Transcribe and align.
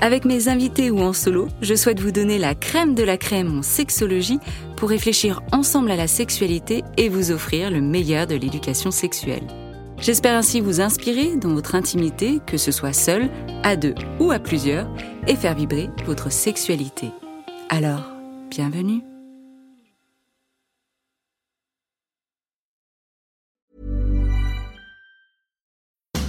Avec 0.00 0.24
mes 0.24 0.48
invités 0.48 0.90
ou 0.90 1.00
en 1.00 1.12
solo, 1.12 1.48
je 1.62 1.74
souhaite 1.74 2.00
vous 2.00 2.10
donner 2.10 2.38
la 2.38 2.54
crème 2.54 2.94
de 2.94 3.02
la 3.02 3.16
crème 3.16 3.58
en 3.58 3.62
sexologie 3.62 4.38
pour 4.76 4.90
réfléchir 4.90 5.40
ensemble 5.52 5.90
à 5.90 5.96
la 5.96 6.08
sexualité 6.08 6.82
et 6.96 7.08
vous 7.08 7.30
offrir 7.30 7.70
le 7.70 7.80
meilleur 7.80 8.26
de 8.26 8.34
l'éducation 8.34 8.90
sexuelle. 8.90 9.46
J'espère 9.98 10.36
ainsi 10.36 10.60
vous 10.60 10.80
inspirer 10.80 11.36
dans 11.36 11.54
votre 11.54 11.74
intimité, 11.74 12.40
que 12.46 12.58
ce 12.58 12.72
soit 12.72 12.92
seul, 12.92 13.30
à 13.62 13.76
deux 13.76 13.94
ou 14.20 14.32
à 14.32 14.38
plusieurs, 14.38 14.88
et 15.26 15.36
faire 15.36 15.54
vibrer 15.54 15.88
votre 16.04 16.30
sexualité. 16.30 17.10
Alors, 17.70 18.10
bienvenue. 18.50 19.02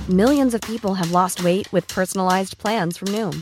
Millions 0.07 0.53
of 0.53 0.61
people 0.61 0.93
have 0.93 1.11
lost 1.11 1.43
weight 1.43 1.67
with 1.73 1.87
personalized 1.87 2.59
plans 2.59 2.95
from 2.95 3.07
Noom, 3.07 3.41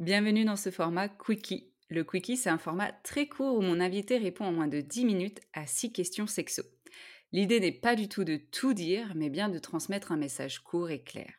Bienvenue 0.00 0.46
dans 0.46 0.56
ce 0.56 0.70
format 0.70 1.10
Quickie. 1.10 1.74
Le 1.90 2.04
Quickie, 2.04 2.38
c'est 2.38 2.48
un 2.48 2.56
format 2.56 2.90
très 2.90 3.28
court 3.28 3.58
où 3.58 3.60
mon 3.60 3.80
invité 3.80 4.16
répond 4.16 4.46
en 4.46 4.52
moins 4.52 4.66
de 4.66 4.80
10 4.80 5.04
minutes 5.04 5.42
à 5.52 5.66
6 5.66 5.92
questions 5.92 6.26
sexo. 6.26 6.62
L'idée 7.32 7.60
n'est 7.60 7.70
pas 7.70 7.96
du 7.96 8.08
tout 8.08 8.24
de 8.24 8.38
tout 8.38 8.72
dire, 8.72 9.12
mais 9.14 9.28
bien 9.28 9.50
de 9.50 9.58
transmettre 9.58 10.10
un 10.10 10.16
message 10.16 10.60
court 10.60 10.88
et 10.88 11.02
clair. 11.02 11.30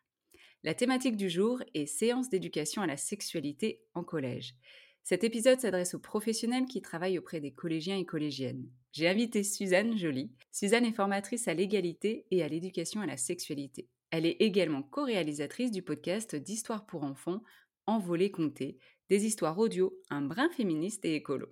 La 0.62 0.76
thématique 0.76 1.18
du 1.18 1.28
jour 1.28 1.64
est 1.74 1.88
séance 1.88 2.30
d'éducation 2.30 2.84
à 2.84 2.86
la 2.86 2.98
sexualité 2.98 3.82
en 3.96 4.04
collège. 4.04 4.54
Cet 5.02 5.24
épisode 5.24 5.60
s'adresse 5.60 5.96
aux 5.96 6.00
professionnels 6.00 6.68
qui 6.68 6.84
travaillent 6.84 7.18
auprès 7.18 7.40
des 7.40 7.54
collégiens 7.54 7.98
et 7.98 8.06
collégiennes. 8.06 8.70
J'ai 8.92 9.08
invité 9.08 9.44
Suzanne 9.44 9.98
Joly. 9.98 10.30
Suzanne 10.52 10.86
est 10.86 10.92
formatrice 10.92 11.48
à 11.48 11.56
l'égalité 11.56 12.28
et 12.30 12.44
à 12.44 12.48
l'éducation 12.48 13.02
à 13.02 13.08
la 13.08 13.18
sexualité. 13.18 13.90
Elle 14.12 14.28
est 14.28 14.38
également 14.40 14.84
co-réalisatrice 14.84 15.72
du 15.72 15.82
podcast 15.82 16.36
d'Histoire 16.36 16.86
pour 16.86 17.04
enfants, 17.04 17.42
Envolée 17.92 18.32
comptée, 18.32 18.78
des 19.10 19.26
histoires 19.26 19.60
audio, 19.60 20.02
un 20.10 20.22
brin 20.22 20.50
féministe 20.52 21.04
et 21.04 21.16
écolo. 21.16 21.48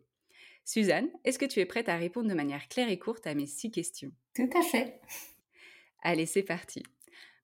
Suzanne, 0.63 1.09
est-ce 1.25 1.38
que 1.38 1.44
tu 1.44 1.59
es 1.59 1.66
prête 1.66 1.89
à 1.89 1.97
répondre 1.97 2.29
de 2.29 2.33
manière 2.33 2.69
claire 2.69 2.89
et 2.89 2.97
courte 2.97 3.27
à 3.27 3.35
mes 3.35 3.45
six 3.45 3.72
questions? 3.72 4.13
Tout 4.33 4.50
à 4.57 4.61
fait. 4.61 5.01
Allez, 6.01 6.25
c'est 6.25 6.44
parti. 6.44 6.81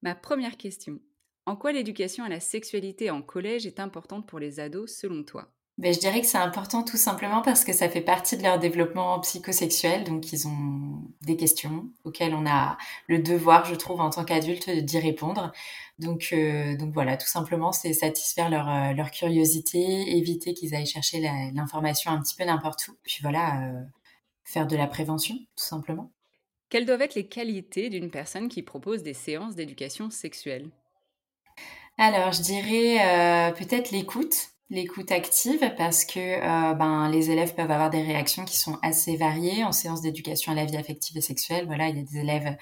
Ma 0.02 0.16
première 0.16 0.56
question. 0.56 1.02
En 1.46 1.58
quoi 1.58 1.74
l'éducation 1.74 2.24
à 2.24 2.30
la 2.30 2.40
sexualité 2.40 3.10
en 3.10 3.22
collège 3.22 3.66
est 3.66 3.82
importante 3.82 4.30
pour 4.30 4.40
les 4.40 4.62
ados 4.62 4.96
selon 4.96 5.26
toi? 5.26 5.54
Ben, 5.78 5.94
je 5.94 6.00
dirais 6.00 6.22
que 6.22 6.28
c'est 6.28 6.38
important 6.38 6.84
tout 6.84 6.96
simplement 6.96 7.42
parce 7.42 7.66
que 7.66 7.74
ça 7.74 7.90
fait 7.90 8.00
partie 8.00 8.38
de 8.38 8.44
leur 8.44 8.60
développement 8.60 9.20
psychosexuel, 9.20 10.06
donc 10.06 10.32
ils 10.32 10.48
ont 10.48 11.02
des 11.22 11.36
questions 11.36 11.90
auxquelles 12.06 12.34
on 12.34 12.46
a 12.46 12.78
le 13.08 13.20
devoir, 13.20 13.66
je 13.66 13.76
trouve, 13.76 14.00
en 14.00 14.10
tant 14.10 14.24
qu'adulte, 14.24 14.70
d'y 14.70 15.00
répondre. 15.00 15.52
Donc, 16.00 16.30
euh, 16.32 16.78
donc 16.78 16.94
voilà, 16.94 17.18
tout 17.18 17.28
simplement, 17.28 17.74
c'est 17.74 17.92
satisfaire 17.92 18.50
leur, 18.50 18.70
euh, 18.70 18.94
leur 18.94 19.12
curiosité, 19.12 20.16
éviter 20.16 20.54
qu'ils 20.54 20.74
aillent 20.76 20.86
chercher 20.86 21.20
l'information 21.54 22.10
un 22.12 22.22
petit 22.22 22.36
peu 22.36 22.46
n'importe 22.46 22.88
où. 22.88 22.96
Puis 23.04 23.20
voilà, 23.22 23.70
euh, 23.70 23.82
faire 24.46 24.68
de 24.68 24.78
la 24.78 24.88
prévention, 24.88 25.36
tout 25.36 25.66
simplement. 25.66 26.10
Quelles 26.70 26.86
doivent 26.86 27.02
être 27.02 27.16
les 27.16 27.28
qualités 27.28 27.90
d'une 27.90 28.12
personne 28.12 28.48
qui 28.48 28.62
propose 28.62 29.04
des 29.04 29.14
séances 29.14 29.56
d'éducation 29.56 30.10
sexuelle? 30.10 30.70
Alors, 31.98 32.32
je 32.32 32.42
dirais 32.42 33.54
peut-être 33.58 33.92
l'écoute 33.92 34.55
l'écoute 34.72 35.12
active 35.12 35.74
parce 35.78 36.06
que 36.06 36.20
euh, 36.20 36.74
ben, 36.74 37.10
les 37.10 37.30
élèves 37.30 37.54
peuvent 37.54 37.70
avoir 37.70 37.92
des 37.92 38.02
réactions 38.02 38.46
qui 38.46 38.58
sont 38.58 38.80
assez 38.82 39.16
variées 39.16 39.64
en 39.64 39.72
séance 39.72 40.02
d'éducation 40.02 40.52
à 40.52 40.56
la 40.56 40.66
vie 40.66 40.76
affective 40.76 41.18
et 41.18 41.22
sexuelle. 41.22 41.66
Voilà, 41.68 41.90
il 41.90 41.98
y 41.98 42.00
a 42.00 42.04
des 42.04 42.18
élèves 42.18 42.58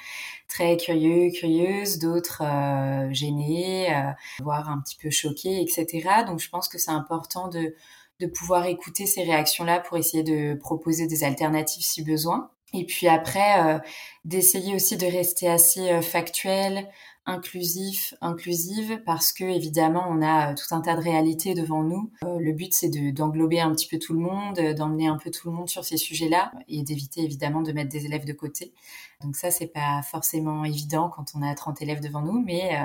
très 0.50 0.75
curieux, 0.75 1.31
curieuses, 1.31 2.00
d'autres 2.00 2.44
euh, 2.44 3.12
gênés, 3.13 3.96
euh, 3.96 4.12
voire 4.42 4.69
un 4.69 4.81
petit 4.81 4.97
peu 4.97 5.09
choqués, 5.09 5.62
etc. 5.62 6.25
Donc 6.28 6.40
je 6.40 6.50
pense 6.50 6.68
que 6.68 6.78
c'est 6.78 6.92
important 6.92 7.47
de, 7.47 7.74
de 8.19 8.28
pouvoir 8.28 8.66
écouter 8.66 9.06
ces 9.06 9.24
réactions-là 9.24 9.80
pour 9.80 9.97
essayer 9.97 10.24
de 10.24 10.56
proposer 10.56 11.08
des 11.08 11.24
alternatives 11.24 11.84
si 11.84 12.03
besoin. 12.03 12.50
Et 12.74 12.86
puis 12.86 13.08
après, 13.08 13.80
d'essayer 14.25 14.74
aussi 14.74 14.97
de 14.97 15.06
rester 15.06 15.47
assez 15.47 16.02
factuel, 16.02 16.90
inclusif, 17.25 18.13
inclusive, 18.22 19.01
parce 19.06 19.31
que 19.31 19.44
évidemment 19.44 20.06
on 20.09 20.22
a 20.22 20.51
euh, 20.51 20.56
tout 20.56 20.75
un 20.75 20.81
tas 20.81 20.95
de 20.95 21.01
réalités 21.01 21.53
devant 21.53 21.84
nous. 21.84 22.11
Euh, 22.23 22.39
le 22.39 22.51
but 22.51 22.74
c'est 22.74 22.89
d'englober 23.13 23.62
un 23.62 23.74
petit 23.74 23.88
peu 23.88 23.98
tout 23.98 24.13
le 24.13 24.19
monde, 24.19 24.59
euh, 24.59 24.74
d'emmener 24.74 25.07
un 25.07 25.18
peu 25.18 25.31
tout 25.31 25.50
le 25.50 25.56
monde 25.56 25.69
sur 25.69 25.86
ces 25.86 25.98
sujets-là 25.98 26.51
et 26.68 26.83
d'éviter 26.83 27.21
évidemment 27.21 27.62
de 27.62 27.71
mettre 27.71 27.89
des 27.89 28.06
élèves 28.06 28.25
de 28.25 28.33
côté. 28.33 28.74
Donc 29.21 29.36
ça 29.36 29.51
c'est 29.51 29.68
pas 29.68 30.01
forcément 30.03 30.65
évident 30.65 31.09
quand 31.09 31.31
on 31.36 31.42
a 31.42 31.53
30 31.56 31.81
élèves 31.81 32.01
devant 32.01 32.21
nous, 32.21 32.42
mais 32.42 32.77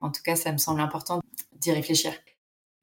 en 0.00 0.10
tout 0.10 0.22
cas 0.22 0.36
ça 0.36 0.52
me 0.52 0.58
semble 0.58 0.80
important 0.80 1.20
d'y 1.56 1.72
réfléchir. 1.72 2.12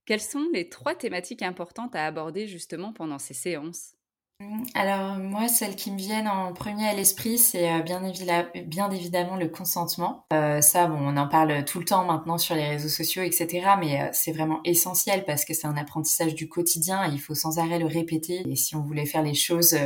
Quelles 0.05 0.21
sont 0.21 0.47
les 0.53 0.69
trois 0.69 0.93
thématiques 0.93 1.41
importantes 1.41 1.95
à 1.95 2.05
aborder 2.05 2.47
justement 2.47 2.91
pendant 2.91 3.17
ces 3.17 3.33
séances? 3.33 3.95
Alors 4.73 5.15
moi, 5.15 5.47
celles 5.47 5.77
qui 5.77 5.89
me 5.91 5.97
viennent 5.97 6.27
en 6.27 6.51
premier 6.51 6.85
à 6.85 6.93
l'esprit, 6.93 7.37
c'est 7.37 7.71
euh, 7.71 7.81
bien, 7.81 8.01
bien, 8.65 8.91
évidemment 8.91 9.37
le 9.37 9.47
consentement. 9.47 10.25
Euh, 10.33 10.59
ça, 10.59 10.87
bon, 10.87 10.97
on 10.99 11.15
en 11.15 11.29
parle 11.29 11.63
tout 11.63 11.79
le 11.79 11.85
temps 11.85 12.03
maintenant 12.03 12.37
sur 12.37 12.53
les 12.55 12.67
réseaux 12.67 12.89
sociaux, 12.89 13.23
etc. 13.23 13.75
Mais 13.79 14.01
euh, 14.01 14.09
c'est 14.11 14.33
vraiment 14.33 14.59
essentiel 14.65 15.23
parce 15.23 15.45
que 15.45 15.53
c'est 15.53 15.67
un 15.67 15.77
apprentissage 15.77 16.35
du 16.35 16.49
quotidien 16.49 17.05
et 17.05 17.13
il 17.13 17.19
faut 17.19 17.35
sans 17.35 17.59
arrêt 17.59 17.79
le 17.79 17.85
répéter. 17.85 18.43
Et 18.49 18.57
si 18.57 18.75
on 18.75 18.81
voulait 18.81 19.05
faire 19.05 19.23
les 19.23 19.33
choses 19.33 19.77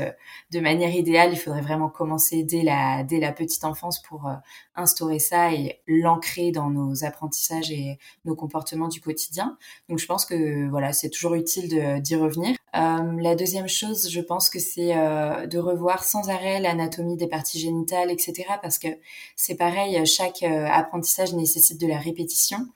de 0.51 0.59
manière 0.59 0.95
idéale, 0.95 1.29
il 1.31 1.37
faudrait 1.37 1.61
vraiment 1.61 1.89
commencer 1.89 2.43
dès 2.43 2.63
la, 2.63 3.03
dès 3.03 3.19
la 3.19 3.31
petite 3.31 3.65
enfance 3.65 4.01
pour 4.01 4.31
instaurer 4.75 5.19
ça 5.19 5.53
et 5.53 5.81
l'ancrer 5.85 6.51
dans 6.51 6.71
nos 6.71 7.03
apprentissages 7.03 7.69
et 7.69 7.99
nos 8.25 8.35
comportements 8.35 8.87
du 8.87 9.01
quotidien. 9.01 9.57
Donc 9.87 9.99
je 9.99 10.07
pense 10.07 10.25
que 10.25 10.67
voilà, 10.69 10.93
c'est 10.93 11.09
toujours 11.09 11.35
utile 11.35 12.01
d'y 12.01 12.15
revenir. 12.15 12.55
La 12.73 13.35
deuxième 13.35 13.67
chose, 13.67 14.09
je 14.09 14.21
pense 14.21 14.49
que 14.49 14.59
c'est 14.59 14.93
de 14.93 15.57
revoir 15.57 16.03
sans 16.03 16.29
arrêt 16.29 16.59
l'anatomie 16.59 17.17
des 17.17 17.27
parties 17.27 17.59
génitales, 17.59 18.11
etc. 18.11 18.45
Parce 18.61 18.77
que 18.77 18.87
c'est 19.35 19.55
pareil, 19.55 20.05
chaque 20.05 20.43
apprentissage 20.43 21.33
nécessite 21.33 21.79
de 21.79 21.87
la 21.87 21.97
répétition. 21.97 22.67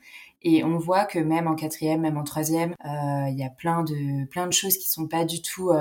Et 0.41 0.63
on 0.63 0.77
voit 0.77 1.05
que 1.05 1.19
même 1.19 1.47
en 1.47 1.55
quatrième, 1.55 2.01
même 2.01 2.17
en 2.17 2.23
troisième, 2.23 2.75
il 2.83 3.35
y 3.37 3.43
a 3.43 3.49
plein 3.49 3.83
de 3.83 4.25
plein 4.25 4.47
de 4.47 4.53
choses 4.53 4.77
qui 4.77 4.89
sont 4.89 5.07
pas 5.07 5.25
du 5.25 5.41
tout 5.41 5.71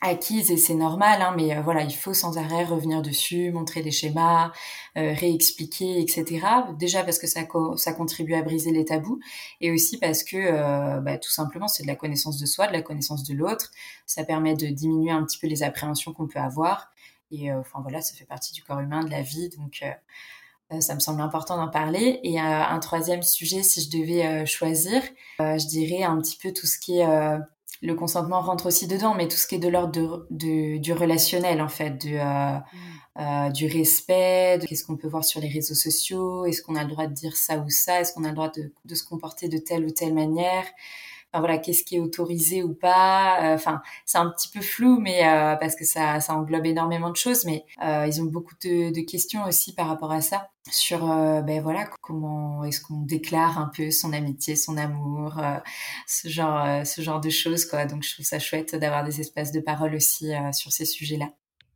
acquise 0.00 0.50
et 0.50 0.56
c'est 0.56 0.74
normal, 0.74 1.20
hein, 1.20 1.34
mais 1.36 1.56
euh, 1.56 1.62
voilà, 1.62 1.82
il 1.82 1.94
faut 1.94 2.14
sans 2.14 2.38
arrêt 2.38 2.64
revenir 2.64 3.02
dessus, 3.02 3.52
montrer 3.52 3.82
des 3.82 3.90
schémas, 3.90 4.50
euh, 4.96 5.12
réexpliquer, 5.12 6.00
etc. 6.00 6.46
Déjà 6.78 7.04
parce 7.04 7.18
que 7.18 7.26
ça, 7.26 7.40
ça 7.76 7.92
contribue 7.92 8.34
à 8.34 8.42
briser 8.42 8.72
les 8.72 8.84
tabous 8.84 9.20
et 9.60 9.70
aussi 9.70 9.98
parce 9.98 10.24
que 10.24 10.36
euh, 10.36 11.00
bah, 11.00 11.18
tout 11.18 11.30
simplement 11.30 11.68
c'est 11.68 11.82
de 11.82 11.88
la 11.88 11.96
connaissance 11.96 12.38
de 12.38 12.46
soi, 12.46 12.66
de 12.66 12.72
la 12.72 12.82
connaissance 12.82 13.24
de 13.24 13.34
l'autre. 13.34 13.70
Ça 14.06 14.24
permet 14.24 14.54
de 14.54 14.68
diminuer 14.68 15.10
un 15.10 15.22
petit 15.24 15.38
peu 15.38 15.46
les 15.46 15.62
appréhensions 15.62 16.12
qu'on 16.14 16.26
peut 16.26 16.40
avoir 16.40 16.90
et 17.30 17.52
enfin 17.52 17.80
voilà, 17.82 18.00
ça 18.00 18.14
fait 18.16 18.24
partie 18.24 18.52
du 18.52 18.62
corps 18.62 18.80
humain, 18.80 19.04
de 19.04 19.10
la 19.10 19.22
vie, 19.22 19.50
donc 19.50 19.84
ça 20.80 20.94
me 20.96 21.00
semble 21.00 21.20
important 21.20 21.56
d'en 21.56 21.68
parler. 21.68 22.18
Et 22.24 22.40
un 22.40 22.78
troisième 22.80 23.22
sujet, 23.22 23.62
si 23.62 23.82
je 23.82 23.88
devais 23.88 24.44
choisir, 24.46 25.00
je 25.38 25.68
dirais 25.68 26.02
un 26.02 26.20
petit 26.20 26.36
peu 26.36 26.52
tout 26.52 26.66
ce 26.66 26.76
qui 26.76 26.98
est 26.98 27.06
le 27.82 27.94
consentement 27.94 28.40
rentre 28.42 28.66
aussi 28.66 28.86
dedans, 28.86 29.14
mais 29.14 29.26
tout 29.26 29.36
ce 29.36 29.46
qui 29.46 29.54
est 29.54 29.58
de 29.58 29.68
l'ordre 29.68 30.26
de, 30.30 30.78
du 30.78 30.92
relationnel, 30.92 31.62
en 31.62 31.68
fait, 31.68 31.96
du, 31.96 32.18
euh, 32.18 32.24
mm. 32.24 33.20
euh, 33.20 33.50
du 33.50 33.66
respect, 33.66 34.58
de 34.58 34.66
qu'est-ce 34.66 34.84
qu'on 34.84 34.96
peut 34.96 35.08
voir 35.08 35.24
sur 35.24 35.40
les 35.40 35.48
réseaux 35.48 35.74
sociaux, 35.74 36.44
est-ce 36.44 36.62
qu'on 36.62 36.76
a 36.76 36.84
le 36.84 36.90
droit 36.90 37.06
de 37.06 37.14
dire 37.14 37.36
ça 37.36 37.58
ou 37.58 37.70
ça, 37.70 38.00
est-ce 38.00 38.12
qu'on 38.12 38.24
a 38.24 38.28
le 38.28 38.34
droit 38.34 38.50
de, 38.50 38.72
de, 38.84 38.94
se 38.94 39.04
comporter 39.04 39.48
de 39.48 39.58
telle 39.58 39.86
ou 39.86 39.90
telle 39.90 40.12
manière, 40.12 40.66
enfin 41.32 41.40
voilà, 41.40 41.58
qu'est-ce 41.58 41.84
qui 41.84 41.96
est 41.96 42.00
autorisé 42.00 42.62
ou 42.62 42.74
pas. 42.74 43.52
Euh, 43.52 43.54
enfin, 43.54 43.82
c'est 44.06 44.18
un 44.18 44.30
petit 44.30 44.48
peu 44.48 44.60
flou, 44.60 44.98
mais 45.00 45.20
parce 45.60 45.76
que 45.76 45.84
ça, 45.84 46.18
englobe 46.28 46.66
énormément 46.66 47.10
de 47.10 47.16
choses, 47.16 47.44
mais 47.44 47.64
ils 47.80 48.20
ont 48.20 48.26
beaucoup 48.26 48.54
de, 48.62 48.92
de, 48.92 49.00
questions 49.00 49.44
aussi 49.44 49.74
par 49.74 49.88
rapport 49.88 50.12
à 50.12 50.20
ça 50.20 50.50
sur 50.70 51.06
ben 51.06 51.62
voilà 51.62 51.88
comment 52.02 52.64
est-ce 52.64 52.80
qu'on 52.80 53.00
déclare 53.00 53.58
un 53.58 53.70
peu 53.74 53.90
son 53.90 54.12
amitié, 54.12 54.56
son 54.56 54.76
amour, 54.76 55.40
ce 56.06 56.28
genre 56.28 56.86
ce 56.86 57.00
genre 57.00 57.20
de 57.20 57.30
choses 57.30 57.64
quoi. 57.64 57.86
Donc 57.86 58.02
je 58.02 58.14
trouve 58.14 58.26
ça 58.26 58.38
chouette 58.38 58.74
d'avoir 58.76 59.04
des 59.04 59.20
espaces 59.20 59.52
de 59.52 59.60
parole 59.60 59.94
aussi 59.94 60.32
sur 60.52 60.72
ces 60.72 60.84
sujets-là. 60.84 61.30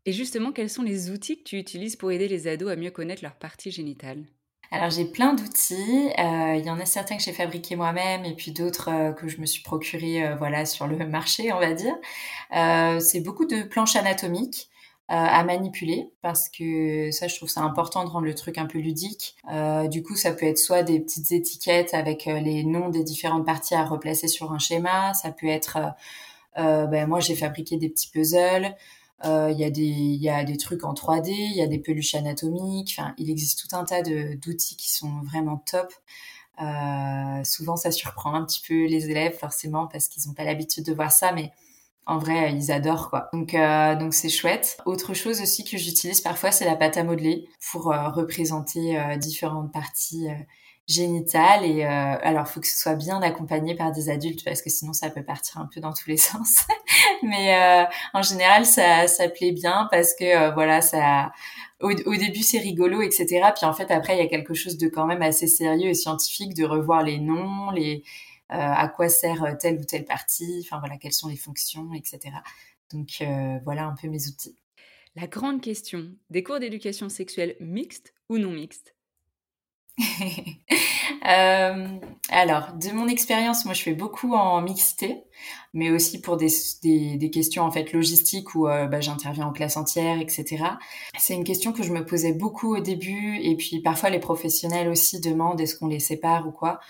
Et 0.07 0.13
justement, 0.13 0.53
quels 0.53 0.71
sont 0.71 0.83
les 0.83 1.11
outils 1.11 1.39
que 1.39 1.45
tu 1.45 1.59
utilises 1.59 1.97
pour 1.97 2.13
aider 2.13 2.29
les 2.29 2.47
ados 2.47 2.71
à 2.71 2.77
mieux 2.77 2.91
connaître 2.91 3.23
leur 3.23 3.37
partie 3.37 3.71
génitale? 3.71 4.27
Alors 4.75 4.91
j'ai 4.91 5.05
plein 5.05 5.35
d'outils. 5.35 6.11
Euh, 6.19 6.57
il 6.57 6.65
y 6.65 6.71
en 6.71 6.81
a 6.81 6.85
certains 6.85 7.17
que 7.17 7.23
j'ai 7.23 7.33
fabriqués 7.33 7.77
moi-même 7.77 8.25
et 8.25 8.35
puis 8.35 8.51
d'autres 8.51 8.91
euh, 8.91 9.13
que 9.13 9.29
je 9.29 9.41
me 9.41 9.47
suis 9.47 9.63
procuré 9.63 10.27
euh, 10.27 10.35
voilà 10.35 10.67
sur 10.67 10.89
le 10.89 10.97
marché, 11.07 11.53
on 11.53 11.61
va 11.61 11.73
dire. 11.73 11.95
c'est 13.01 13.21
beaucoup 13.21 13.45
de 13.47 13.63
planches 13.63 13.97
anatomiques 13.97 14.69
à 15.09 15.45
manipuler 15.45 16.11
parce 16.23 16.49
que 16.49 17.11
ça 17.11 17.29
je 17.29 17.37
trouve 17.37 17.51
ça 17.51 17.61
important 17.61 18.05
de 18.05 18.09
rendre 18.09 18.25
le 18.25 18.35
truc 18.35 18.57
un 18.57 18.65
peu 18.65 18.79
ludique. 18.79 19.37
du 19.91 20.03
coup 20.03 20.17
ça 20.17 20.33
peut 20.33 20.47
être 20.47 20.59
soit 20.59 20.83
des 20.83 20.99
petites 20.99 21.31
étiquettes 21.31 21.93
avec 21.93 22.25
les 22.25 22.65
noms 22.65 22.89
des 22.89 23.05
différentes 23.05 23.45
parties 23.45 23.75
à 23.75 23.85
replacer 23.85 24.29
sur 24.29 24.53
un 24.53 24.59
schéma. 24.59 25.13
Ça 25.13 25.31
peut 25.31 25.47
être 25.47 25.79
ben 26.57 27.07
moi 27.07 27.21
j'ai 27.21 27.37
fabriqué 27.37 27.77
des 27.77 27.91
petits 27.91 28.09
puzzles. 28.09 28.75
Euh, 29.25 29.51
il 29.51 29.59
y, 29.59 29.65
a 29.65 29.71
des, 29.71 29.83
y 29.83 30.29
a 30.29 30.45
des 30.45 30.57
trucs 30.57 30.85
en 30.85 30.93
3D, 30.93 31.31
il 31.31 31.57
y 31.57 31.63
a 31.63 31.67
des 31.67 31.79
peluches 31.79 32.15
anatomiques. 32.15 32.95
Enfin, 32.99 33.15
il 33.19 33.31
existe 33.31 33.67
tout 33.67 33.75
un 33.77 33.85
tas 33.85 34.03
d'outils 34.03 34.77
qui 34.77 34.93
sont 34.93 35.21
vraiment 35.23 35.57
top. 35.57 35.93
Euh, 36.61 37.45
souvent, 37.45 37.77
ça 37.77 37.91
surprend 37.91 38.35
un 38.35 38.45
petit 38.45 38.63
peu 38.67 38.87
les 38.87 39.11
élèves, 39.11 39.37
forcément, 39.37 39.87
parce 39.87 40.09
qu'ils 40.09 40.27
n'ont 40.27 40.35
pas 40.35 40.45
l'habitude 40.45 40.85
de 40.85 40.93
voir 40.93 41.11
ça, 41.11 41.33
mais 41.33 41.53
en 42.07 42.19
vrai, 42.19 42.53
ils 42.55 42.71
adorent 42.71 43.09
quoi. 43.09 43.31
Donc, 43.33 43.55
euh, 43.55 43.97
donc 43.97 44.15
c'est 44.15 44.29
chouette. 44.29 44.77
Autre 44.85 45.15
chose 45.15 45.41
aussi 45.41 45.65
que 45.65 45.79
j'utilise 45.79 46.21
parfois, 46.21 46.53
c'est 46.53 46.67
la 46.67 46.77
pâte 46.77 46.99
à 46.99 47.05
modeler 47.05 47.49
pour 47.73 47.85
représenter 47.85 48.99
différentes 49.19 49.73
parties 49.73 50.29
génitale 50.87 51.65
et 51.65 51.85
euh, 51.85 51.89
alors 51.89 52.47
faut 52.47 52.61
que 52.61 52.67
ce 52.67 52.77
soit 52.77 52.95
bien 52.95 53.23
accompagné 53.23 53.75
par 53.75 53.91
des 53.93 54.11
adultes 54.11 54.45
parce 54.45 54.61
que 54.61 54.69
sinon 54.69 54.93
ça 54.93 55.09
peut 55.09 55.23
partir 55.23 55.59
un 55.59 55.67
peu 55.67 55.81
dans 55.81 55.93
tous 55.93 56.09
les 56.11 56.17
sens. 56.19 56.59
Mais 57.23 57.57
euh, 57.57 57.85
en 58.13 58.23
général 58.23 58.67
ça 58.67 59.09
ça 59.09 59.29
plaît 59.29 59.53
bien 59.53 59.89
parce 59.91 60.15
que 60.15 60.25
euh, 60.25 60.51
voilà 60.53 60.83
ça 60.83 61.33
au, 61.81 61.91
au 61.91 62.17
début 62.17 62.43
c'est 62.43 62.59
rigolo 62.59 63.01
etc 63.01 63.27
puis 63.57 63.65
en 63.65 63.73
fait 63.73 63.91
après 63.91 64.17
il 64.17 64.19
y 64.19 64.27
a 64.27 64.29
quelque 64.29 64.55
chose 64.55 64.77
de 64.77 64.89
quand 64.89 65.07
même 65.07 65.23
assez 65.23 65.47
sérieux 65.47 65.89
et 65.89 65.95
scientifique 65.95 66.55
de 66.55 66.65
revoir 66.65 67.03
les 67.03 67.19
noms 67.19 67.71
les 67.71 68.03
euh, 68.53 68.57
à 68.57 68.89
quoi 68.89 69.09
sert 69.09 69.57
telle 69.59 69.79
ou 69.81 69.85
telle 69.85 70.05
partie 70.05 70.61
enfin 70.65 70.81
voilà 70.81 70.99
quelles 70.99 71.15
sont 71.15 71.29
les 71.29 71.37
fonctions 71.37 71.93
etc 71.95 72.37
donc 72.93 73.25
voilà 73.65 73.87
un 73.87 73.95
peu 74.01 74.07
mes 74.09 74.29
outils. 74.29 74.55
La 75.17 75.27
grande 75.27 75.61
question 75.61 76.13
des 76.31 76.43
cours 76.43 76.61
d'éducation 76.61 77.09
sexuelle 77.09 77.57
mixte 77.59 78.15
ou 78.29 78.39
non 78.39 78.51
mixte 78.51 78.94
euh, 81.29 81.87
alors, 82.31 82.73
de 82.73 82.91
mon 82.91 83.07
expérience, 83.07 83.65
moi, 83.65 83.75
je 83.75 83.83
fais 83.83 83.95
beaucoup 83.95 84.35
en 84.35 84.61
mixité, 84.61 85.23
mais 85.73 85.91
aussi 85.91 86.21
pour 86.21 86.37
des, 86.37 86.49
des, 86.83 87.31
questions 87.31 87.63
en 87.63 87.71
fait 87.71 87.93
logistiques 87.93 88.55
où 88.55 88.67
euh, 88.67 88.87
bah, 88.87 89.01
j'interviens 89.01 89.47
en 89.47 89.53
classe 89.53 89.77
entière, 89.77 90.21
etc. 90.21 90.65
C'est 91.19 91.35
une 91.35 91.45
question 91.45 91.73
que 91.73 91.83
je 91.83 91.93
me 91.93 92.05
posais 92.05 92.33
beaucoup 92.33 92.77
au 92.77 92.81
début, 92.81 93.39
et 93.41 93.57
puis 93.57 93.81
parfois 93.81 94.11
les 94.11 94.21
professionnels 94.21 94.89
aussi 94.89 95.21
demandent 95.21 95.61
est-ce 95.61 95.77
qu'on 95.77 95.87
les 95.87 96.01
sépare 96.01 96.49
ou 96.49 96.53
quoi? 96.53 96.81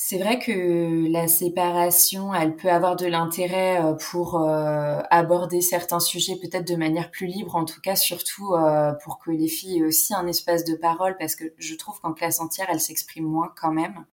C'est 0.00 0.18
vrai 0.18 0.38
que 0.38 1.10
la 1.10 1.26
séparation, 1.26 2.32
elle 2.32 2.54
peut 2.54 2.70
avoir 2.70 2.94
de 2.94 3.04
l'intérêt 3.04 3.82
euh, 3.82 3.94
pour 3.94 4.36
euh, 4.36 5.00
aborder 5.10 5.60
certains 5.60 5.98
sujets 5.98 6.36
peut-être 6.36 6.68
de 6.68 6.76
manière 6.76 7.10
plus 7.10 7.26
libre, 7.26 7.56
en 7.56 7.64
tout 7.64 7.80
cas 7.80 7.96
surtout 7.96 8.54
euh, 8.54 8.92
pour 9.02 9.18
que 9.18 9.32
les 9.32 9.48
filles 9.48 9.78
aient 9.78 9.82
aussi 9.82 10.14
un 10.14 10.28
espace 10.28 10.62
de 10.62 10.76
parole, 10.76 11.16
parce 11.18 11.34
que 11.34 11.52
je 11.58 11.74
trouve 11.74 12.00
qu'en 12.00 12.12
classe 12.12 12.38
entière, 12.38 12.68
elles 12.70 12.78
s'expriment 12.78 13.26
moins 13.26 13.52
quand 13.60 13.72
même. 13.72 14.06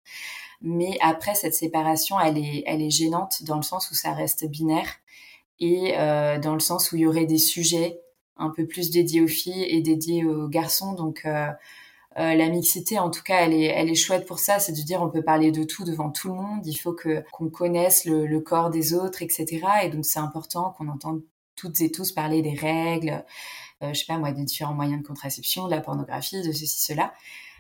Mais 0.60 0.98
après, 1.02 1.36
cette 1.36 1.54
séparation, 1.54 2.20
elle 2.20 2.40
est, 2.40 2.64
elle 2.66 2.82
est 2.82 2.90
gênante 2.90 3.44
dans 3.44 3.58
le 3.58 3.62
sens 3.62 3.92
où 3.92 3.94
ça 3.94 4.12
reste 4.12 4.44
binaire 4.48 4.90
et 5.60 5.94
dans 6.42 6.56
le 6.56 6.60
sens 6.62 6.92
où 6.92 6.96
il 6.96 7.02
y 7.02 7.06
aurait 7.06 7.28
des 7.28 7.38
sujets 7.38 8.02
un 8.38 8.50
peu 8.50 8.66
plus 8.66 8.90
dédiés 8.90 9.22
aux 9.22 9.28
filles 9.28 9.66
et 9.70 9.82
dédiés 9.82 10.26
aux 10.26 10.48
garçons. 10.48 10.94
Donc 10.94 11.28
euh, 12.18 12.34
la 12.34 12.48
mixité, 12.48 12.98
en 12.98 13.10
tout 13.10 13.24
cas, 13.24 13.42
elle 13.42 13.54
est, 13.54 13.66
elle 13.66 13.90
est 13.90 13.96
chouette 13.96 14.26
pour 14.26 14.40
ça. 14.40 14.60
C'est 14.60 14.72
de 14.72 14.82
dire 14.82 15.02
on 15.02 15.10
peut 15.10 15.22
parler 15.24 15.52
de 15.52 15.64
tout 15.64 15.84
devant 15.84 16.10
tout 16.10 16.30
le 16.30 16.36
monde. 16.36 16.66
Il 16.66 16.76
faut 16.76 16.94
que 16.94 17.24
qu'on 17.32 17.50
connaisse 17.50 18.06
le, 18.06 18.40
corps 18.40 18.70
des 18.70 18.94
autres, 18.94 19.22
etc. 19.22 19.62
Et 19.84 19.90
donc 19.90 20.06
c'est 20.06 20.20
important 20.20 20.74
qu'on 20.78 20.88
entende 20.88 21.22
toutes 21.56 21.82
et 21.82 21.92
tous 21.92 22.12
parler 22.12 22.42
des 22.42 22.54
règles, 22.54 23.24
euh, 23.84 23.94
je 23.94 24.00
sais 24.00 24.06
pas 24.06 24.18
moi, 24.18 24.32
des 24.32 24.44
différents 24.44 24.74
moyens 24.74 25.02
de 25.02 25.08
contraception, 25.08 25.66
de 25.66 25.72
la 25.72 25.82
pornographie, 25.82 26.42
de 26.42 26.52
ceci, 26.52 26.80
cela. 26.80 27.14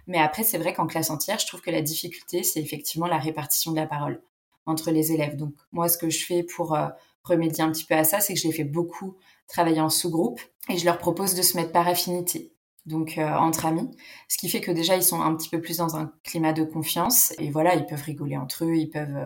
Mais 0.08 0.20
après, 0.20 0.44
c'est 0.44 0.58
vrai 0.58 0.74
qu'en 0.74 0.88
classe 0.88 1.10
entière, 1.10 1.40
je 1.40 1.48
trouve 1.48 1.62
que 1.62 1.72
la 1.72 1.82
difficulté, 1.82 2.44
c'est 2.44 2.62
effectivement 2.62 3.08
la 3.08 3.18
répartition 3.18 3.72
de 3.72 3.78
la 3.78 3.88
parole 3.88 4.22
entre 4.66 4.92
les 4.92 5.12
élèves. 5.12 5.36
Donc 5.36 5.54
moi, 5.72 5.90
ce 5.90 5.98
que 5.98 6.10
je 6.10 6.26
fais 6.26 6.44
pour 6.44 6.76
euh, 6.76 6.88
remédier 7.24 7.64
un 7.64 7.72
petit 7.72 7.86
peu 7.86 7.96
à 7.96 8.04
ça, 8.04 8.20
c'est 8.20 8.34
que 8.34 8.40
je 8.40 8.48
les 8.48 8.54
fais 8.54 8.64
beaucoup 8.64 9.16
travailler 9.48 9.82
en 9.82 9.90
sous-groupe 9.90 10.40
et 10.70 10.78
je 10.78 10.86
leur 10.86 10.98
propose 10.98 11.36
de 11.36 11.42
se 11.42 11.58
mettre 11.58 11.72
par 11.72 11.88
affinité 11.88 12.55
donc 12.86 13.18
euh, 13.18 13.28
entre 13.28 13.66
amis, 13.66 13.90
ce 14.28 14.38
qui 14.38 14.50
fait 14.50 14.62
que 14.62 14.72
déjà 14.72 14.96
ils 14.96 15.04
sont 15.04 15.22
un 15.22 15.36
petit 15.36 15.50
peu 15.50 15.60
plus 15.60 15.78
dans 15.78 15.96
un 15.96 16.12
climat 16.24 16.54
de 16.54 16.64
confiance 16.64 17.34
et 17.40 17.50
voilà, 17.50 17.76
ils 17.76 17.86
peuvent 17.86 18.02
rigoler 18.02 18.38
entre 18.38 18.66
eux, 18.66 18.76
ils 18.76 18.90
peuvent 18.90 19.16
euh, 19.16 19.26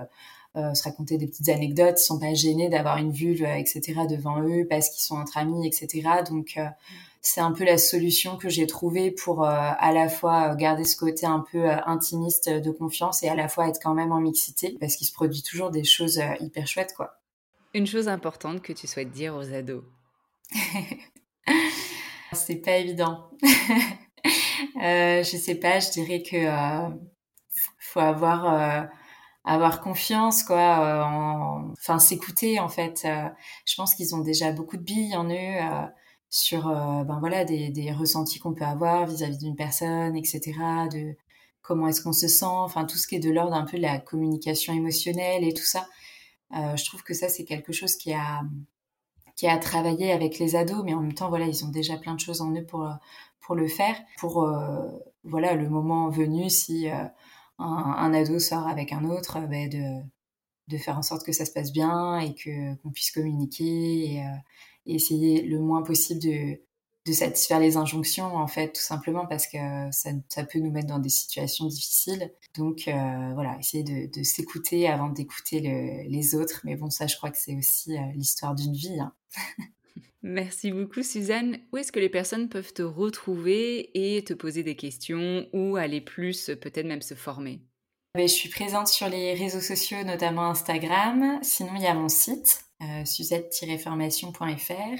euh, 0.55 0.73
se 0.73 0.83
raconter 0.83 1.17
des 1.17 1.27
petites 1.27 1.49
anecdotes, 1.49 1.99
ils 1.99 2.05
sont 2.05 2.19
pas 2.19 2.33
gênés 2.33 2.69
d'avoir 2.69 2.97
une 2.97 3.11
vulve, 3.11 3.43
etc. 3.43 4.01
devant 4.09 4.41
eux 4.41 4.65
parce 4.69 4.89
qu'ils 4.89 5.03
sont 5.03 5.17
entre 5.17 5.37
amis, 5.37 5.67
etc. 5.67 6.07
Donc 6.27 6.57
c'est 7.21 7.41
un 7.41 7.51
peu 7.51 7.65
la 7.65 7.77
solution 7.77 8.37
que 8.37 8.47
j'ai 8.47 8.65
trouvée 8.65 9.11
pour 9.11 9.45
à 9.45 9.91
la 9.91 10.07
fois 10.07 10.55
garder 10.55 10.85
ce 10.85 10.95
côté 10.95 11.25
un 11.25 11.43
peu 11.51 11.69
intimiste 11.85 12.49
de 12.49 12.71
confiance 12.71 13.21
et 13.23 13.29
à 13.29 13.35
la 13.35 13.47
fois 13.49 13.67
être 13.67 13.79
quand 13.83 13.93
même 13.93 14.11
en 14.11 14.21
mixité 14.21 14.77
parce 14.79 14.95
qu'il 14.95 15.05
se 15.05 15.13
produit 15.13 15.43
toujours 15.43 15.69
des 15.69 15.83
choses 15.83 16.19
hyper 16.39 16.65
chouettes 16.65 16.93
quoi. 16.95 17.19
Une 17.75 17.85
chose 17.85 18.07
importante 18.07 18.61
que 18.63 18.73
tu 18.73 18.87
souhaites 18.87 19.11
dire 19.11 19.35
aux 19.35 19.53
ados 19.53 19.83
C'est 22.33 22.57
pas 22.57 22.77
évident. 22.77 23.29
euh, 24.83 25.23
je 25.23 25.37
sais 25.37 25.55
pas, 25.55 25.79
je 25.79 25.91
dirais 25.91 26.21
que 26.21 26.35
euh, 26.35 26.89
faut 27.79 27.99
avoir 27.99 28.53
euh, 28.53 28.83
avoir 29.45 29.81
confiance 29.81 30.43
quoi 30.43 30.57
euh, 30.57 31.03
en... 31.03 31.71
enfin 31.71 31.97
s'écouter 31.97 32.59
en 32.59 32.69
fait 32.69 33.07
je 33.65 33.75
pense 33.75 33.95
qu'ils 33.95 34.13
ont 34.15 34.19
déjà 34.19 34.51
beaucoup 34.51 34.77
de 34.77 34.83
billes 34.83 35.15
en 35.15 35.29
eux 35.29 35.89
sur 36.29 36.65
ben 36.67 37.17
voilà 37.19 37.45
des, 37.45 37.69
des 37.69 37.91
ressentis 37.91 38.39
qu'on 38.39 38.53
peut 38.53 38.65
avoir 38.65 39.07
vis-à-vis 39.07 39.39
d'une 39.39 39.55
personne 39.55 40.15
etc 40.15 40.53
de 40.91 41.15
comment 41.61 41.87
est-ce 41.87 42.01
qu'on 42.01 42.13
se 42.13 42.27
sent 42.27 42.45
enfin 42.45 42.85
tout 42.85 42.97
ce 42.97 43.07
qui 43.07 43.15
est 43.15 43.19
de 43.19 43.31
l'ordre 43.31 43.55
un 43.55 43.65
peu 43.65 43.77
de 43.77 43.81
la 43.81 43.97
communication 43.97 44.73
émotionnelle 44.73 45.43
et 45.43 45.53
tout 45.53 45.63
ça 45.63 45.87
je 46.51 46.85
trouve 46.85 47.01
que 47.01 47.13
ça 47.15 47.29
c'est 47.29 47.45
quelque 47.45 47.71
chose 47.71 47.95
qui 47.95 48.13
a 48.13 48.41
qui 49.39 49.47
a 49.47 49.57
travaillé 49.57 50.11
avec 50.11 50.37
les 50.37 50.57
ados, 50.57 50.83
mais 50.83 50.93
en 50.93 50.99
même 50.99 51.13
temps, 51.13 51.29
voilà, 51.29 51.47
ils 51.47 51.63
ont 51.63 51.69
déjà 51.69 51.95
plein 51.95 52.13
de 52.13 52.19
choses 52.19 52.41
en 52.41 52.53
eux 52.53 52.65
pour, 52.65 52.83
euh, 52.83 52.91
pour 53.39 53.55
le 53.55 53.69
faire. 53.69 53.95
Pour, 54.17 54.43
euh, 54.43 54.85
voilà, 55.23 55.55
le 55.55 55.69
moment 55.69 56.09
venu, 56.09 56.49
si 56.49 56.89
euh, 56.89 57.05
un, 57.57 58.13
ado 58.13 58.37
sort 58.39 58.67
avec 58.67 58.91
un 58.91 59.05
autre, 59.05 59.39
ben 59.47 59.69
de, 59.69 60.03
de 60.67 60.77
faire 60.77 60.97
en 60.97 61.03
sorte 61.03 61.25
que 61.25 61.31
ça 61.31 61.45
se 61.45 61.53
passe 61.53 61.71
bien 61.71 62.19
et 62.19 62.35
que 62.35 62.75
qu'on 62.81 62.91
puisse 62.91 63.11
communiquer 63.11 64.15
et, 64.15 64.23
essayer 64.85 65.43
le 65.43 65.59
moins 65.59 65.83
possible 65.83 66.21
de, 66.21 66.59
de 67.09 67.13
satisfaire 67.13 67.59
les 67.59 67.77
injonctions 67.77 68.35
en 68.35 68.47
fait 68.47 68.73
tout 68.73 68.81
simplement 68.81 69.25
parce 69.25 69.47
que 69.47 69.57
ça, 69.91 70.11
ça 70.29 70.43
peut 70.43 70.59
nous 70.59 70.71
mettre 70.71 70.87
dans 70.87 70.99
des 70.99 71.09
situations 71.09 71.65
difficiles 71.65 72.31
donc 72.55 72.83
voilà 72.85 73.57
essayer 73.59 73.83
de, 73.83 74.11
de 74.17 74.23
s'écouter 74.23 74.87
avant 74.87 75.09
d'écouter 75.09 75.59
les 76.07 76.35
autres 76.35 76.61
mais 76.63 76.75
bon 76.75 76.89
ça 76.89 77.07
je 77.07 77.15
crois 77.17 77.31
que 77.31 77.37
c'est 77.37 77.55
aussi 77.55 77.97
l'histoire 78.15 78.55
d'une 78.55 78.73
vie 78.73 78.99
hein. 78.99 79.13
Merci 80.21 80.71
beaucoup 80.71 81.01
Suzanne. 81.01 81.59
Où 81.71 81.77
est-ce 81.77 81.93
que 81.93 81.99
les 81.99 82.09
personnes 82.09 82.49
peuvent 82.49 82.73
te 82.73 82.81
retrouver 82.81 83.89
et 83.93 84.21
te 84.23 84.33
poser 84.33 84.63
des 84.63 84.75
questions 84.75 85.47
ou 85.53 85.77
aller 85.77 86.01
plus, 86.01 86.51
peut-être 86.61 86.85
même 86.87 87.01
se 87.01 87.13
former? 87.13 87.61
Je 88.15 88.27
suis 88.27 88.49
présente 88.49 88.87
sur 88.87 89.07
les 89.07 89.33
réseaux 89.33 89.61
sociaux, 89.61 90.03
notamment 90.03 90.49
Instagram. 90.49 91.39
Sinon, 91.41 91.71
il 91.75 91.83
y 91.83 91.87
a 91.87 91.93
mon 91.93 92.09
site, 92.09 92.65
euh, 92.81 93.03
suzette-formation.fr. 93.03 94.99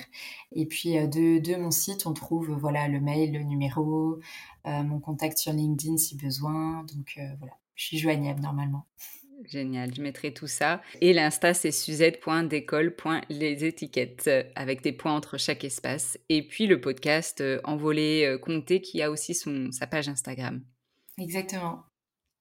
Et 0.52 0.66
puis 0.66 0.98
euh, 0.98 1.08
de, 1.08 1.56
mon 1.56 1.72
site, 1.72 2.06
on 2.06 2.14
trouve 2.14 2.52
voilà 2.52 2.90
le 2.90 3.00
mail, 3.00 3.32
le 3.32 3.44
numéro, 3.44 4.20
euh, 4.68 4.84
mon 4.84 5.00
contact 5.00 5.38
sur 5.38 5.54
LinkedIn 5.54 5.96
si 5.96 6.18
besoin. 6.18 6.84
Donc 6.94 7.18
voilà, 7.38 7.54
je 7.76 7.86
suis 7.86 7.98
joignable 7.98 8.42
normalement. 8.42 8.86
Génial, 9.46 9.96
je 9.96 10.02
mettrai 10.02 10.34
tout 10.34 10.48
ça. 10.48 10.82
Et 11.00 11.14
l'insta, 11.14 11.54
c'est 11.54 11.72
suzette.décolle.lesétiquettes, 11.72 14.30
avec 14.56 14.82
des 14.82 14.92
points 14.92 15.16
entre 15.16 15.38
chaque 15.38 15.64
espace. 15.64 16.20
Et 16.28 16.46
puis 16.46 16.68
le 16.68 16.82
podcast 16.82 17.42
Envolé 17.64 18.38
Compté, 18.42 18.82
qui 18.82 19.02
a 19.02 19.10
aussi 19.10 19.34
son, 19.34 19.72
sa 19.72 19.88
page 19.88 20.10
Instagram. 20.10 20.62
Exactement. 21.18 21.86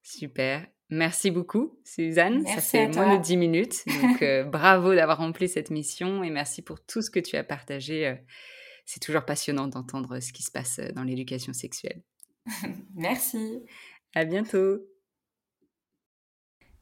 Super. 0.03 0.67
Merci 0.89 1.29
beaucoup, 1.29 1.79
Suzanne. 1.83 2.45
ça 2.45 2.61
fait 2.61 2.87
moins 2.87 3.17
de 3.17 3.21
10 3.21 3.37
minutes. 3.37 3.83
Donc, 4.01 4.23
bravo 4.49 4.95
d'avoir 4.95 5.19
rempli 5.19 5.47
cette 5.47 5.69
mission 5.69 6.23
et 6.23 6.29
merci 6.29 6.61
pour 6.61 6.83
tout 6.83 7.01
ce 7.01 7.11
que 7.11 7.19
tu 7.19 7.35
as 7.35 7.43
partagé. 7.43 8.17
c'est 8.85 8.99
toujours 8.99 9.23
passionnant 9.23 9.67
d'entendre 9.67 10.19
ce 10.19 10.33
qui 10.33 10.41
se 10.41 10.51
passe 10.51 10.79
dans 10.95 11.03
l'éducation 11.03 11.53
sexuelle. 11.53 12.01
merci. 12.95 13.63
À 14.15 14.25
bientôt. 14.25 14.79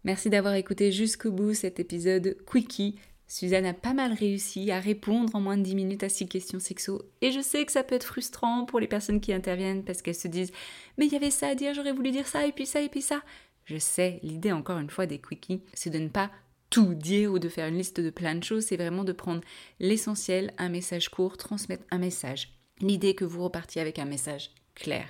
Merci 0.04 0.30
d'avoir 0.30 0.54
écouté 0.54 0.92
jusqu'au 0.92 1.32
bout 1.32 1.54
cet 1.54 1.82
épisode 1.82 2.38
Quickie. 2.50 2.98
Suzanne 3.28 3.66
a 3.66 3.74
pas 3.74 3.92
mal 3.92 4.14
réussi 4.14 4.72
à 4.72 4.80
répondre 4.80 5.36
en 5.36 5.42
moins 5.42 5.58
de 5.58 5.64
10 5.64 5.76
minutes 5.76 6.04
à 6.04 6.10
6 6.10 6.30
questions 6.30 6.60
sexo. 6.60 7.02
Et 7.20 7.32
je 7.32 7.42
sais 7.42 7.66
que 7.66 7.74
ça 7.74 7.84
peut 7.84 7.96
être 7.96 8.06
frustrant 8.06 8.64
pour 8.64 8.80
les 8.80 8.88
personnes 8.88 9.20
qui 9.20 9.34
interviennent 9.34 9.84
parce 9.84 10.02
qu'elles 10.02 10.16
se 10.16 10.30
disent 10.30 10.54
Mais 10.98 11.08
il 11.08 11.12
y 11.12 11.18
avait 11.18 11.32
ça 11.32 11.50
à 11.50 11.56
dire, 11.56 11.74
j'aurais 11.74 11.92
voulu 11.92 12.12
dire 12.12 12.26
ça, 12.26 12.48
et 12.48 12.54
puis 12.54 12.66
ça, 12.66 12.82
et 12.82 12.88
puis 12.88 13.02
ça. 13.02 13.22
Je 13.68 13.78
sais, 13.78 14.22
l'idée 14.24 14.54
encore 14.54 14.80
une 14.80 14.90
fois 14.90 15.06
des 15.06 15.20
quickies, 15.20 15.62
c'est 15.74 15.90
de 15.90 16.00
ne 16.00 16.08
pas 16.08 16.32
tout 16.70 16.94
dire 16.94 17.34
ou 17.34 17.38
de 17.38 17.50
faire 17.50 17.68
une 17.68 17.78
liste 17.78 18.00
de 18.00 18.10
plein 18.10 18.34
de 18.36 18.44
choses, 18.44 18.66
c'est 18.66 18.78
vraiment 18.78 19.04
de 19.04 19.12
prendre 19.12 19.42
l'essentiel, 19.82 20.54
un 20.58 20.70
message 20.70 21.10
court, 21.10 21.36
transmettre 21.36 21.84
un 21.92 21.98
message. 21.98 22.54
L'idée 22.80 23.14
que 23.14 23.26
vous 23.26 23.44
repartiez 23.44 23.82
avec 23.82 24.00
un 24.00 24.06
message 24.06 24.52
clair. 24.74 25.06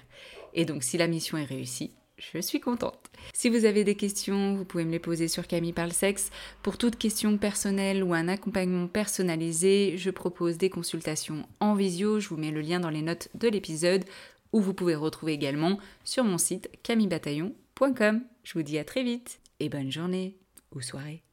Et 0.56 0.66
donc 0.66 0.84
si 0.84 0.98
la 0.98 1.08
mission 1.08 1.38
est 1.38 1.46
réussie, 1.46 1.92
je 2.18 2.40
suis 2.40 2.60
contente. 2.60 3.12
Si 3.32 3.48
vous 3.48 3.66
avez 3.66 3.84
des 3.84 3.94
questions, 3.94 4.56
vous 4.56 4.66
pouvez 4.66 4.86
me 4.86 4.92
les 4.92 4.98
poser 4.98 5.28
sur 5.28 5.46
Camille 5.46 5.74
Parle 5.74 5.94
Sexe. 5.94 6.32
Pour 6.64 6.80
toute 6.80 6.96
question 6.96 7.38
personnelle 7.38 8.04
ou 8.04 8.16
un 8.16 8.28
accompagnement 8.28 8.88
personnalisé, 8.88 9.98
je 9.98 10.10
propose 10.10 10.58
des 10.58 10.72
consultations 10.72 11.48
en 11.60 11.76
visio. 11.76 12.20
Je 12.20 12.30
vous 12.30 12.38
mets 12.38 12.50
le 12.50 12.62
lien 12.62 12.80
dans 12.80 12.90
les 12.90 13.04
notes 13.04 13.30
de 13.36 13.50
l'épisode 13.50 14.04
ou 14.52 14.62
vous 14.62 14.74
pouvez 14.74 14.96
retrouver 14.96 15.34
également 15.34 15.78
sur 16.04 16.24
mon 16.24 16.40
site 16.40 16.72
camillebataillon.com. 16.82 17.67
Je 17.80 18.54
vous 18.54 18.64
dis 18.64 18.80
à 18.80 18.84
très 18.84 19.04
vite 19.04 19.40
et 19.60 19.70
bonne 19.70 19.92
journée 19.92 20.38
ou 20.74 20.82
soirée. 20.82 21.24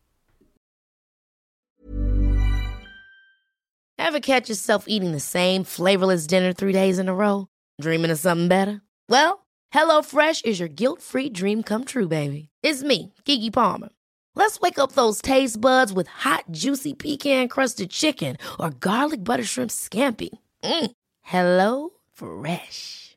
Ever 3.98 4.20
catch 4.20 4.48
yourself 4.48 4.84
eating 4.86 5.12
the 5.12 5.20
same 5.20 5.64
flavorless 5.64 6.26
dinner 6.26 6.52
three 6.52 6.72
days 6.72 6.98
in 6.98 7.08
a 7.08 7.14
row? 7.14 7.46
Dreaming 7.80 8.10
of 8.10 8.18
something 8.18 8.48
better? 8.48 8.82
Well, 9.08 9.46
HelloFresh 9.72 10.44
is 10.44 10.60
your 10.60 10.68
guilt-free 10.68 11.30
dream 11.30 11.62
come 11.62 11.84
true, 11.84 12.08
baby. 12.08 12.48
It's 12.62 12.82
me, 12.82 13.14
Kiki 13.24 13.50
Palmer. 13.50 13.88
Let's 14.36 14.60
wake 14.60 14.78
up 14.78 14.92
those 14.92 15.22
taste 15.22 15.60
buds 15.60 15.92
with 15.92 16.08
hot, 16.08 16.44
juicy 16.50 16.92
pecan-crusted 16.92 17.90
chicken 17.90 18.36
or 18.60 18.70
garlic 18.70 19.24
butter 19.24 19.44
shrimp 19.44 19.70
scampi. 19.70 20.30
Mm. 20.62 20.90
Hello 21.22 21.90
Fresh. 22.12 23.16